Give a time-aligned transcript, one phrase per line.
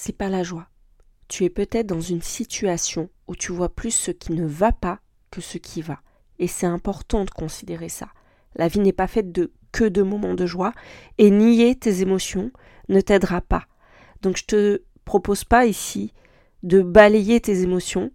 [0.00, 0.66] c'est pas la joie.
[1.28, 5.00] Tu es peut-être dans une situation où tu vois plus ce qui ne va pas
[5.30, 6.00] que ce qui va.
[6.38, 8.08] Et c'est important de considérer ça.
[8.56, 10.72] La vie n'est pas faite de que de moments de joie
[11.18, 12.50] et nier tes émotions
[12.88, 13.66] ne t'aidera pas.
[14.22, 16.14] Donc je te propose pas ici
[16.62, 18.10] de balayer tes émotions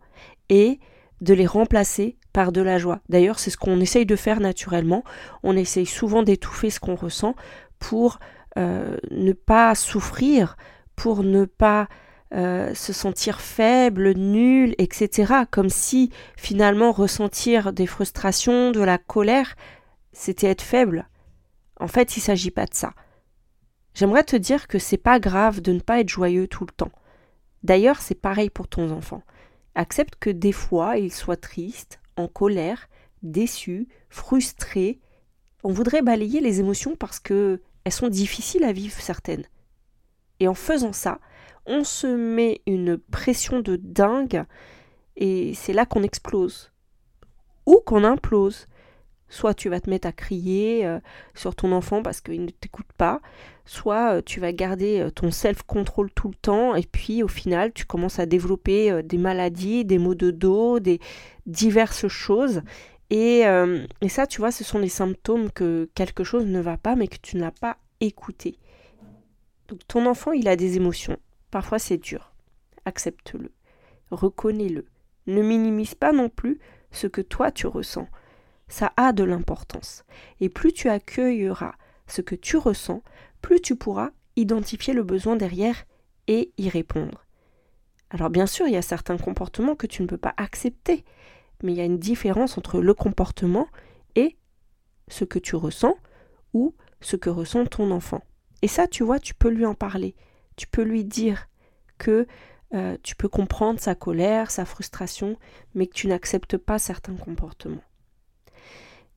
[0.49, 0.79] et
[1.21, 3.01] de les remplacer par de la joie.
[3.09, 5.03] D'ailleurs, c'est ce qu'on essaye de faire naturellement.
[5.43, 7.35] On essaye souvent d'étouffer ce qu'on ressent
[7.77, 8.19] pour
[8.57, 10.57] euh, ne pas souffrir,
[10.95, 11.87] pour ne pas
[12.33, 15.33] euh, se sentir faible, nul, etc.
[15.51, 19.55] Comme si finalement ressentir des frustrations, de la colère,
[20.11, 21.07] c'était être faible.
[21.79, 22.93] En fait, il ne s'agit pas de ça.
[23.93, 26.91] J'aimerais te dire que c'est pas grave de ne pas être joyeux tout le temps.
[27.63, 29.23] D'ailleurs, c'est pareil pour ton enfant.
[29.73, 32.87] Accepte que des fois il soit triste, en colère,
[33.23, 34.99] déçu, frustré.
[35.63, 39.45] On voudrait balayer les émotions parce que elles sont difficiles à vivre certaines.
[40.39, 41.19] Et en faisant ça,
[41.65, 44.43] on se met une pression de dingue
[45.15, 46.71] et c'est là qu'on explose.
[47.65, 48.67] Ou qu'on implose.
[49.27, 50.99] Soit tu vas te mettre à crier euh,
[51.33, 53.21] sur ton enfant parce qu'il ne t'écoute pas,
[53.65, 57.73] soit euh, tu vas garder euh, ton self-control tout le temps et puis au final
[57.73, 60.99] tu commences à développer des maladies, des maux de dos, des
[61.47, 62.61] diverses choses
[63.13, 66.95] euh, et, ça, tu vois, ce sont les symptômes que quelque chose ne va pas,
[66.95, 68.57] mais que tu n'as pas écouté.
[69.67, 71.17] Donc ton enfant, il a des émotions.
[71.51, 72.33] Parfois, c'est dur.
[72.85, 73.51] Accepte-le.
[74.11, 74.85] Reconnais-le.
[75.27, 76.59] Ne minimise pas non plus
[76.91, 78.07] ce que toi tu ressens.
[78.67, 80.05] Ça a de l'importance.
[80.39, 81.73] Et plus tu accueilleras
[82.07, 83.01] ce que tu ressens,
[83.41, 85.85] plus tu pourras identifier le besoin derrière
[86.27, 87.25] et y répondre.
[88.09, 91.03] Alors bien sûr, il y a certains comportements que tu ne peux pas accepter,
[91.63, 93.67] mais il y a une différence entre le comportement
[94.15, 94.37] et
[95.07, 95.95] ce que tu ressens
[96.53, 98.21] ou ce que ressent ton enfant.
[98.65, 100.15] Et ça, tu vois, tu peux lui en parler.
[100.55, 101.49] Tu peux lui dire
[101.99, 102.25] que
[102.73, 105.37] euh, tu peux comprendre sa colère, sa frustration,
[105.75, 107.83] mais que tu n'acceptes pas certains comportements.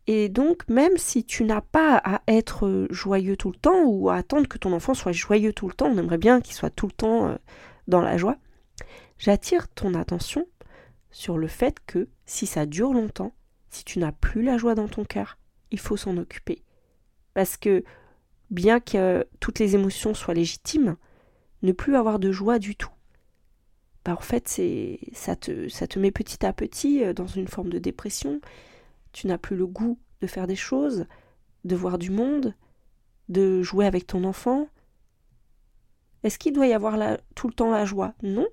[0.06, 4.16] Et donc, même si tu n'as pas à être joyeux tout le temps ou à
[4.16, 6.86] attendre que ton enfant soit joyeux tout le temps, on aimerait bien qu'il soit tout
[6.86, 7.36] le temps euh,
[7.86, 8.36] dans la joie,
[9.16, 10.44] j'attire ton attention
[11.10, 13.32] sur le fait que si ça dure longtemps,
[13.70, 15.38] si tu n'as plus la joie dans ton cœur,
[15.70, 16.62] il faut s'en occuper.
[17.32, 17.82] Parce que
[18.50, 20.96] bien que toutes les émotions soient légitimes,
[21.62, 22.90] ne plus avoir de joie du tout,
[24.04, 27.78] bah en fait c'est ça te met petit à petit euh, dans une forme de
[27.78, 28.40] dépression.
[29.12, 31.06] Tu n'as plus le goût de faire des choses,
[31.64, 32.54] de voir du monde,
[33.28, 34.68] de jouer avec ton enfant.
[36.22, 38.14] Est-ce qu'il doit y avoir tout le temps la joie?
[38.22, 38.46] Non.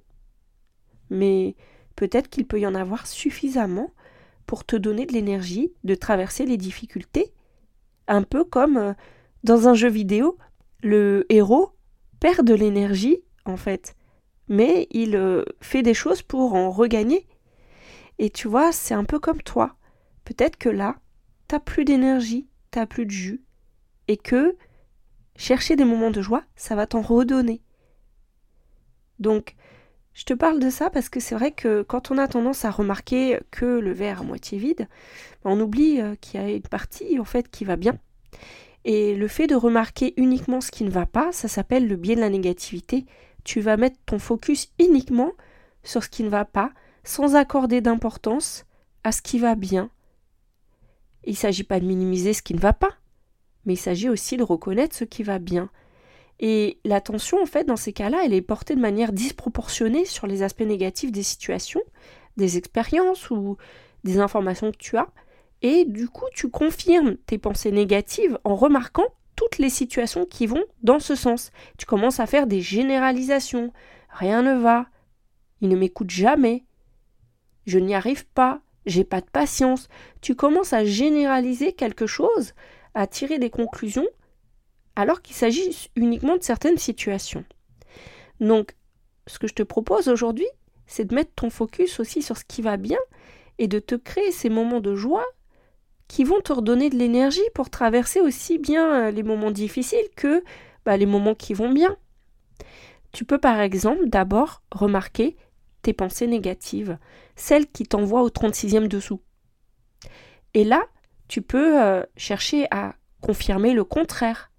[1.10, 1.56] Mais
[1.96, 3.92] peut-être qu'il peut y en avoir suffisamment
[4.46, 7.34] pour te donner de l'énergie de traverser les difficultés.
[8.08, 8.94] Un peu comme euh,
[9.46, 10.38] dans un jeu vidéo,
[10.82, 11.70] le héros
[12.20, 13.96] perd de l'énergie, en fait,
[14.48, 17.28] mais il euh, fait des choses pour en regagner.
[18.18, 19.76] Et tu vois, c'est un peu comme toi.
[20.24, 20.96] Peut-être que là,
[21.48, 23.44] t'as plus d'énergie, t'as plus de jus,
[24.08, 24.58] et que
[25.36, 27.62] chercher des moments de joie, ça va t'en redonner.
[29.20, 29.56] Donc,
[30.16, 32.72] je te parle de ça parce que c'est vrai que quand on a tendance à
[32.72, 34.88] remarquer que le verre à moitié vide,
[35.44, 38.00] on oublie euh, qu'il y a une partie en fait qui va bien.
[38.86, 42.16] Et le fait de remarquer uniquement ce qui ne va pas, ça s'appelle le biais
[42.16, 43.06] de la négativité.
[43.44, 45.32] Tu vas mettre ton focus uniquement
[45.84, 46.72] sur ce qui ne va pas,
[47.04, 48.66] sans accorder d'importance
[49.04, 49.90] à ce qui va bien.
[51.26, 52.94] Il ne s'agit pas de minimiser ce qui ne va pas,
[53.66, 55.70] mais il s'agit aussi de reconnaître ce qui va bien.
[56.40, 60.44] Et l'attention, en fait, dans ces cas-là, elle est portée de manière disproportionnée sur les
[60.44, 61.82] aspects négatifs des situations,
[62.38, 63.58] des expériences ou
[64.04, 65.08] des informations que tu as.
[65.66, 70.64] Et du coup, tu confirmes tes pensées négatives en remarquant toutes les situations qui vont
[70.84, 71.52] dans ce sens.
[71.80, 73.74] Tu commences à faire des généralisations.
[74.12, 74.86] Rien ne va.
[75.62, 76.66] Il ne m'écoute jamais.
[77.66, 78.62] Je n'y arrive pas.
[78.86, 79.88] J'ai pas de patience.
[80.22, 82.54] Tu commences à généraliser quelque chose,
[82.94, 84.08] à tirer des conclusions
[84.96, 87.44] alors qu'il s'agit uniquement de certaines situations.
[88.40, 88.76] Donc,
[89.26, 90.48] ce que je te propose aujourd'hui,
[90.86, 93.00] c'est de mettre ton focus aussi sur ce qui va bien
[93.58, 95.26] et de te créer ces moments de joie
[96.08, 100.44] qui vont te redonner de l'énergie pour traverser aussi bien euh, les moments difficiles que
[100.86, 101.98] bah, les moments qui vont bien.
[103.12, 105.36] Tu peux par exemple d'abord remarquer
[105.82, 106.98] tes pensées négatives,
[107.36, 109.22] celles qui t'envoient au 36e dessous.
[110.54, 110.84] Et là,
[111.28, 114.52] tu peux euh, chercher à confirmer le contraire.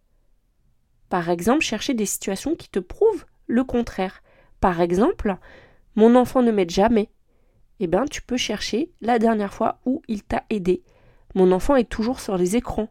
[1.08, 4.22] Par exemple, chercher des situations qui te prouvent le contraire.
[4.60, 5.36] Par exemple,
[5.94, 7.10] mon enfant ne m'aide jamais.
[7.78, 10.82] Eh bien, tu peux chercher la dernière fois où il t'a aidé.
[11.36, 12.88] Mon enfant est toujours sur les écrans.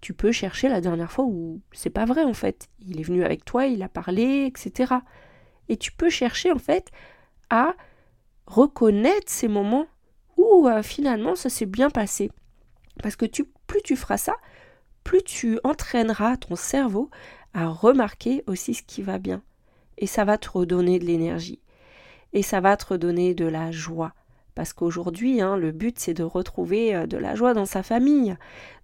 [0.00, 2.68] Tu peux chercher la dernière fois où c'est pas vrai en fait.
[2.80, 4.94] Il est venu avec toi, il a parlé, etc.
[5.68, 6.90] Et tu peux chercher en fait
[7.50, 7.74] à
[8.46, 9.86] reconnaître ces moments
[10.38, 12.30] où euh, finalement ça s'est bien passé.
[13.02, 13.26] Parce que
[13.66, 14.36] plus tu feras ça,
[15.04, 17.10] plus tu entraîneras ton cerveau
[17.52, 19.42] à remarquer aussi ce qui va bien.
[19.98, 21.60] Et ça va te redonner de l'énergie.
[22.32, 24.14] Et ça va te redonner de la joie.
[24.56, 28.36] Parce qu'aujourd'hui, hein, le but, c'est de retrouver euh, de la joie dans sa famille.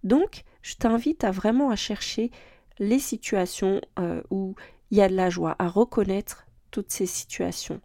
[0.04, 2.30] Donc, je t'invite à vraiment à chercher
[2.78, 4.54] les situations euh, où
[4.90, 7.80] il y a de la joie, à reconnaître toutes ces situations.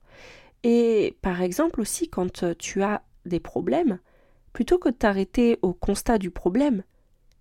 [0.64, 4.00] Et par exemple aussi, quand euh, tu as des problèmes,
[4.52, 6.84] plutôt que de t'arrêter au constat du problème,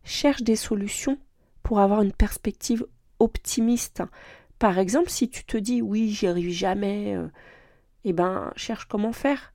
[0.05, 1.19] cherche des solutions
[1.65, 2.87] pour avoir une perspective
[3.19, 4.05] optimiste.
[4.61, 7.17] Par exemple, si tu te dis oui, j'y arrive jamais,
[8.05, 9.53] eh ben cherche comment faire.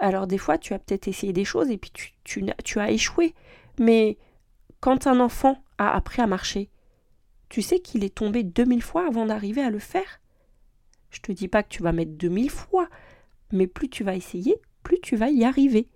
[0.00, 1.92] Alors des fois, tu as peut-être essayé des choses et puis
[2.24, 3.34] tu, as échoué.
[3.78, 4.16] Mais
[4.80, 6.70] quand un enfant a appris à marcher,
[7.50, 10.20] tu sais qu'il est tombé 2000 fois avant d'arriver à le faire?
[11.10, 12.88] Je te dis pas que tu vas mettre 2000 fois,
[13.52, 15.86] mais plus tu vas essayer, plus tu vas y arriver.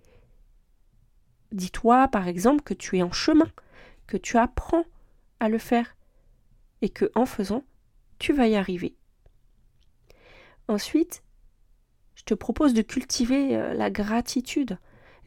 [1.51, 3.49] Dis-toi par exemple que tu es en chemin,
[4.05, 4.85] que tu apprends
[5.39, 5.95] à le faire
[6.81, 7.63] et que en faisant,
[8.19, 8.95] tu vas y arriver.
[10.67, 11.23] Ensuite,
[12.25, 14.77] te propose de cultiver euh, la gratitude.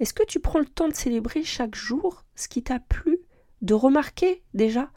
[0.01, 3.19] Est-ce que tu prends le temps de célébrer chaque jour ce qui t'a plu,
[3.63, 4.91] de remarquer déjà?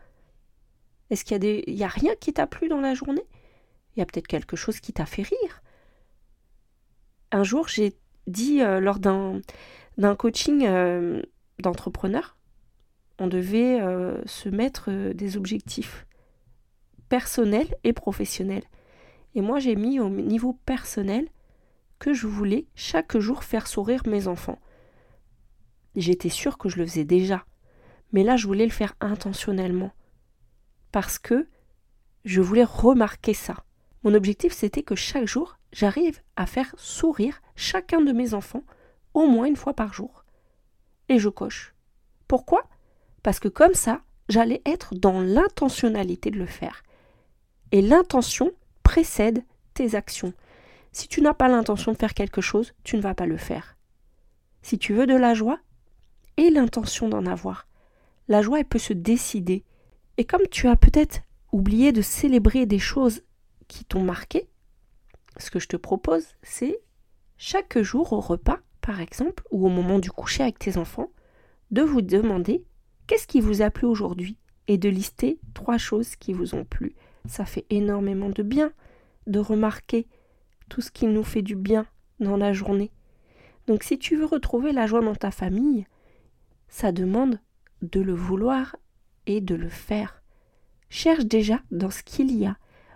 [1.10, 3.26] Est-ce qu'il y a des il rien qui t'a plu dans la journée?
[3.96, 5.62] Il y a peut-être quelque chose qui t'a fait rire
[7.34, 7.94] un jour, j'ai
[8.28, 9.42] dit euh, lors d'un,
[10.18, 11.22] coaching euh,
[11.60, 12.38] d'entrepreneur,
[13.20, 13.80] on devait
[14.26, 16.08] se mettre des objectifs
[17.08, 18.64] personnels et professionnels.
[19.36, 21.30] Et moi, j'ai mis au niveau personnel
[22.02, 24.58] que je voulais chaque jour faire sourire mes enfants.
[25.96, 27.46] J'étais sûre que je le faisais déjà,
[28.12, 29.92] mais là, je voulais le faire intentionnellement.
[30.92, 31.48] Parce que
[32.26, 33.56] je voulais remarquer ça.
[34.04, 38.64] Mon objectif, c'était que chaque jour, j'arrive à faire sourire chacun de mes enfants
[39.14, 40.26] au moins une fois par jour.
[41.08, 41.76] Et je coche.
[42.28, 42.64] Pourquoi?
[43.22, 46.82] Parce que comme ça, j'allais être dans l'intentionnalité de le faire.
[47.72, 48.52] Et l'intention
[48.82, 49.44] précède
[49.76, 50.34] tes actions.
[50.92, 53.78] Si tu n'as pas l'intention de faire quelque chose, tu ne vas pas le faire.
[54.62, 55.60] Si tu veux de la joie,
[56.38, 57.68] et l'intention d'en avoir.
[58.28, 59.64] La joie, elle peut se décider.
[60.18, 61.22] Et comme tu as peut-être
[61.52, 63.22] oublié de célébrer des choses
[63.68, 64.50] qui t'ont marqué,
[65.38, 66.80] ce que je te propose, c'est
[67.38, 71.12] chaque jour au repas, par exemple, ou au moment du coucher avec tes enfants,
[71.72, 72.64] de vous demander
[73.08, 76.96] qu'est-ce qui vous a plu aujourd'hui et de lister trois choses qui vous ont plu.
[77.28, 78.74] Ça fait énormément de bien
[79.28, 80.08] de remarquer
[80.72, 81.86] tout ce qui nous fait du bien
[82.22, 82.92] dans la journée.
[83.68, 85.86] Donc si tu veux retrouver la joie dans ta famille,
[86.70, 87.40] ça demande
[87.82, 88.78] de le vouloir
[89.28, 90.24] et de le faire.
[90.90, 92.56] Cherche déjà dans ce qu'il y a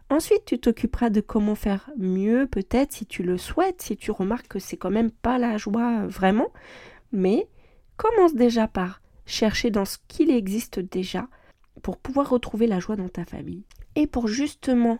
[0.10, 4.48] Ensuite, tu t'occuperas de comment faire mieux, peut-être si tu le souhaites, si tu remarques
[4.48, 6.54] que c'est quand même pas la joie euh, vraiment.
[7.12, 7.50] Mais
[7.98, 11.28] commence déjà par chercher dans ce qu'il existe déjà
[11.82, 13.66] pour pouvoir retrouver la joie dans ta famille.
[13.96, 15.00] Et pour justement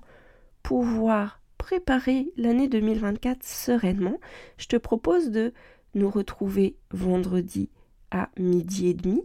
[0.64, 4.20] pouvoir préparer l'année 2024 sereinement,
[4.60, 5.52] je te propose de
[5.96, 7.72] nous retrouver vendredi
[8.12, 9.24] à midi et demi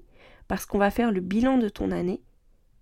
[0.49, 2.23] parce qu'on va faire le bilan de ton année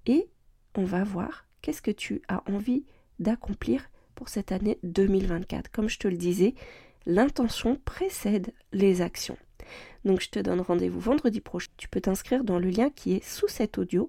[0.07, 0.29] et
[0.77, 2.85] on va voir qu'est-ce que tu as envie
[3.19, 5.73] d'accomplir pour cette année 2024.
[5.73, 6.55] Comme je te le disais,
[7.05, 9.39] l'intention précède les actions.
[10.05, 11.73] Donc je te donne rendez-vous vendredi prochain.
[11.79, 14.09] Tu peux t'inscrire dans le lien qui est sous cet audio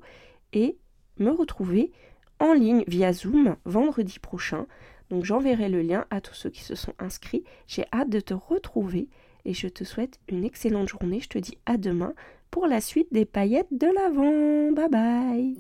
[0.54, 0.78] et
[1.18, 1.92] me retrouver
[2.38, 4.68] en ligne via Zoom vendredi prochain.
[5.10, 7.44] Donc j'enverrai le lien à tous ceux qui se sont inscrits.
[7.68, 9.08] J'ai hâte de te retrouver
[9.46, 11.20] et je te souhaite une excellente journée.
[11.20, 12.14] Je te dis à demain
[12.52, 14.72] pour la suite des paillettes de l'avant.
[14.72, 15.58] Bye bye